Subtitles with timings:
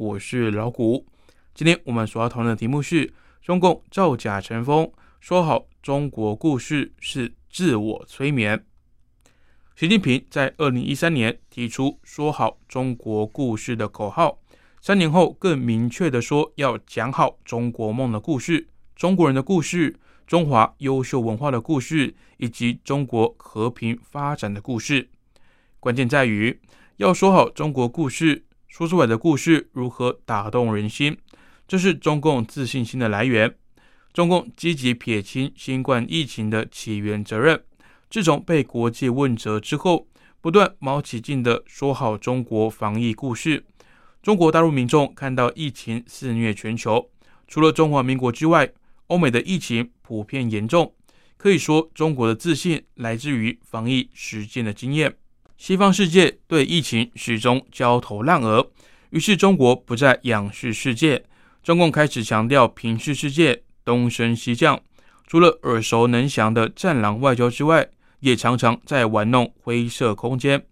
[0.00, 1.06] 我是老谷。
[1.54, 4.90] 今天我们所要讨论的题目是：中共造假成风，
[5.20, 8.64] 说好中国故事是自我催眠。
[9.76, 14.38] 习近平在二零一三年提出“说好中国故事”的口号，
[14.80, 19.94] 三年后更明确的说要讲好中国梦的故事、中国人的故事、
[20.26, 25.10] 中华优秀文化的故事，以及中国和平发展的故事。
[25.78, 26.58] 关键在于
[26.96, 31.18] 要说好中国故事，说出来的故事如何打动人心，
[31.66, 33.52] 这是中共自信心的来源。
[34.12, 37.60] 中共积极撇清新冠疫情的起源责任，
[38.08, 40.06] 自从被国际问责之后，
[40.40, 43.64] 不断卯起劲的说好中国防疫故事。
[44.22, 47.10] 中国大陆民众看到疫情肆虐全球，
[47.48, 48.72] 除了中华民国之外，
[49.08, 50.94] 欧美的疫情普遍严重。
[51.36, 55.16] 可以说，中国的自信来自于防疫实践的经验。
[55.60, 58.70] 西方世界对疫情始终焦头烂额，
[59.10, 61.22] 于是中国不再仰视世界，
[61.62, 64.80] 中共开始强调平视世界，东升西降。
[65.26, 67.86] 除了耳熟能详的战狼外交之外，
[68.20, 70.64] 也常常在玩弄灰色空间。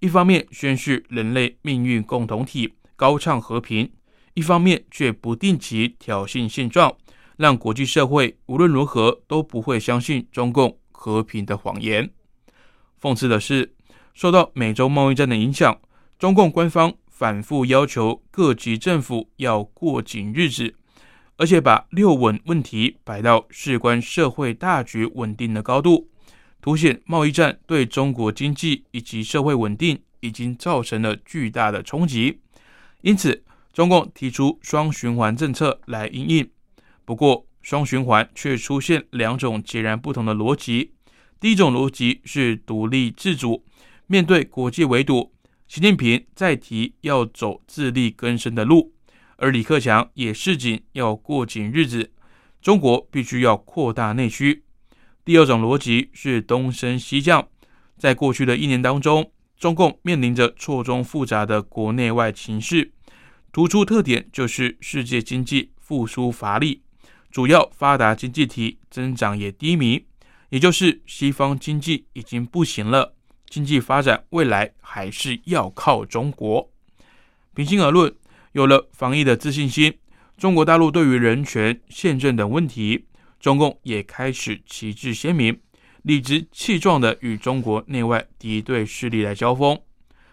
[0.00, 3.86] 一方面宣示人类命运共同体，高唱和平；
[4.34, 6.92] 一方面却不定期挑衅现状，
[7.36, 12.10] 让国际社会无论如何都不会相信中共和平的谎言。
[13.00, 13.72] 讽刺的是。
[14.14, 15.80] 受到美洲贸易战的影响，
[16.18, 20.74] 中共官方反复要求各级政府要过紧日子，
[21.36, 26.08] 而且把六稳问题摆到事关社会大局稳定的高度，
[26.60, 32.40] 凸显贸易战对中国经济以及社会稳定已经造成了巨大的冲击。
[33.00, 33.42] 因此，
[33.72, 36.48] 中共提出双循环政策来应应。
[37.04, 40.92] 不过，双循环却出现两种截然不同的逻辑。
[41.40, 43.64] 第一种逻辑是独立自主。
[44.12, 45.32] 面对国际围堵，
[45.66, 48.92] 习近平再提要走自力更生的路，
[49.36, 52.12] 而李克强也示警要过紧日子，
[52.60, 54.64] 中国必须要扩大内需。
[55.24, 57.48] 第二种逻辑是东升西降，
[57.96, 62.92] 在过去的一年当中，中共面临着错综复杂的国内外情势，
[63.50, 66.82] 突出特点就是世界经济复苏乏力，
[67.30, 70.04] 主要发达经济体增长也低迷，
[70.50, 73.14] 也就是西方经济已经不行了。
[73.52, 76.72] 经济发展未来还是要靠中国。
[77.52, 78.10] 平心而论，
[78.52, 79.92] 有了防疫的自信心，
[80.38, 83.04] 中国大陆对于人权、宪政等问题，
[83.38, 85.60] 中共也开始旗帜鲜明、
[86.00, 89.78] 理直气壮地与中国内外敌对势力来交锋，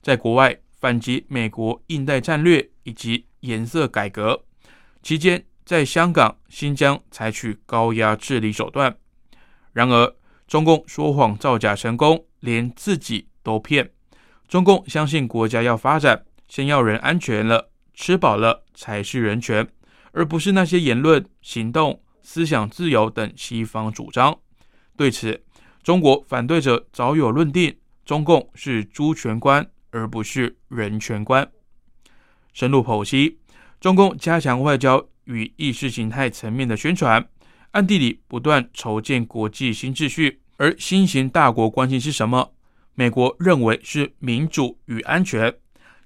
[0.00, 4.42] 在国外反击美国印代战略以及颜色改革
[5.02, 8.96] 期间，在香港、新疆采取高压治理手段。
[9.74, 10.16] 然而，
[10.52, 12.26] 中共说谎造假成功。
[12.40, 13.90] 连自己都骗，
[14.48, 19.66] 中共相信国家要发展，先要人安全了，吃饱了才是人权，
[20.10, 24.36] 而不是那些言论、行动、思想自由等西方主张。
[24.94, 25.42] 对此，
[25.82, 27.74] 中国反对者早有论定：
[28.04, 31.50] 中共是主权观，而不是人权观。
[32.52, 33.38] 深入剖析，
[33.80, 37.26] 中共加强外交与意识形态层面的宣传，
[37.70, 40.40] 暗地里不断筹建国际新秩序。
[40.62, 42.52] 而新型大国关心是什么？
[42.94, 45.52] 美国认为是民主与安全。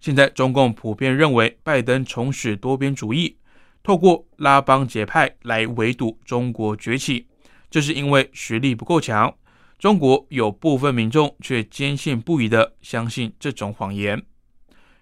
[0.00, 3.36] 现在中共普遍认为拜登重拾多边主义，
[3.82, 7.26] 透过拉帮结派来围堵中国崛起，
[7.68, 9.34] 这是因为实力不够强。
[9.78, 14.22] 中国有部分民众却坚信不疑的相信这种谎言。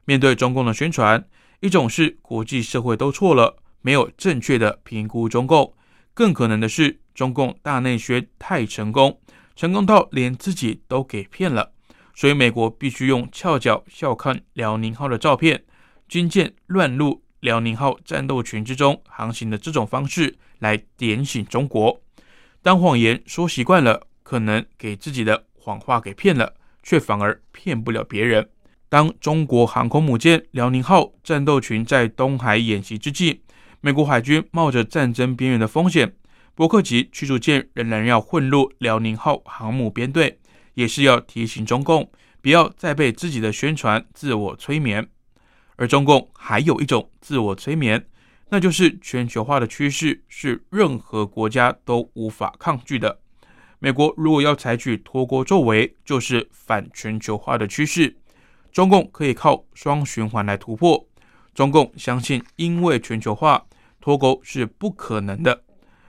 [0.04, 1.24] 面对中共的宣传，
[1.60, 5.72] 一种是国际社会都错了，没有正确的评估中共；
[6.12, 9.20] 更可能的是中共大内宣太成功。
[9.56, 11.72] 成功到连自己都给骗了，
[12.14, 15.62] 所以美国必须用翘脚笑看辽宁号的照片、
[16.08, 22.00] 军舰乱入辽宁号战斗群之中航行的这种方式来点醒中国。
[22.62, 28.48] 当谎言说习惯了，可能给自己的谎话给骗了，却反而骗不了别人。
[28.88, 33.42] 当中国航空母舰辽宁号战斗群在东海演习之际，
[33.80, 36.14] 美国海军冒着战争边缘的风险。
[36.56, 40.38] 伯克级驱逐舰仍然要混入辽宁号航母编队，
[40.74, 42.08] 也是要提醒中共
[42.40, 45.08] 不要再被自己的宣传自我催眠。
[45.74, 48.06] 而中共还有一种自我催眠，
[48.50, 53.18] 那就是全球化的趋势是任何国家都无法抗拒的。
[53.80, 58.16] 美国如果要采取脱钩作为，就是反全球化的趋势。
[58.70, 61.04] 中共可以靠双循环来突破。
[61.52, 63.66] 中共相信，因为全球化
[64.00, 65.63] 脱钩是不可能的。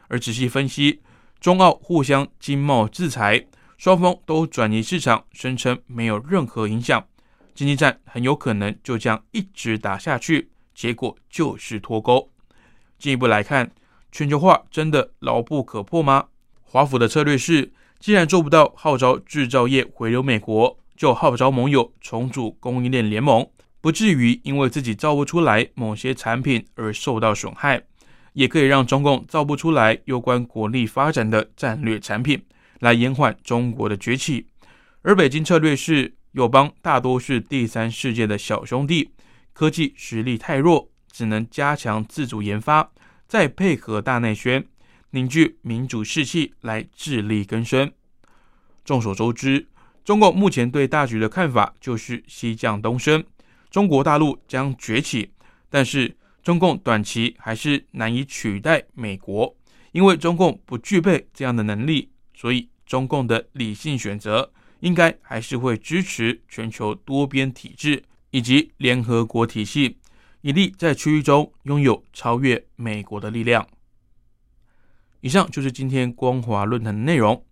[0.08, 1.02] 而仔细分析，
[1.40, 3.46] 中澳互相经贸制裁，
[3.78, 7.06] 双方都转移市场，声称没有任何影响。
[7.54, 12.30] 经济战很有可能就这样一直打下去，结果就是脱钩。
[12.98, 13.72] 进一步来看，
[14.12, 16.26] 全球化真的牢不可破吗？
[16.64, 23.48] 华府的策略是，既然做不到号召制造业回流美国，就号召盟友重组供应链联盟，
[23.82, 27.84] 不至于因为自己造不出来某些产品而受到损害，
[28.36, 32.42] 也可以让中共造不出来有关国力发展的战略产品，
[32.82, 34.46] 来延缓中国的崛起。
[35.02, 39.10] 而北京策略是，友邦大多是第三世界的小兄弟，
[39.54, 42.92] 科技实力太弱，只能加强自主研发，
[43.26, 44.66] 再配合大内宣。
[45.12, 47.90] 凝聚民主士气来自力更生。
[48.84, 49.66] 众所周知，
[50.04, 53.24] 中共目前对大局的看法就是西降东升，
[53.72, 55.32] 中国大陆将崛起。
[55.70, 59.58] 但是，中共短期还是难以取代美国，
[59.94, 62.12] 因为中共不具备这样的能力。
[62.36, 69.98] 所以，中共的理性选择应该还是会支持全球多边体制以及联合国体系，
[70.42, 73.68] 以利在区域中拥有超越美国的力量。
[75.22, 77.44] 以上就是今天光华论坛的内容。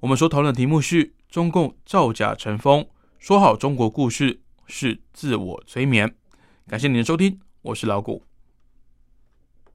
[0.00, 2.86] 我们所讨论的题目是：中共造假成风，
[3.18, 6.14] 说好中国故事是自我催眠。
[6.66, 8.29] 感谢您的收听，我是老谷。